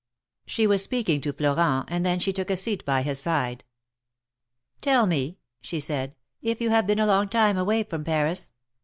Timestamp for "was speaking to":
0.65-1.31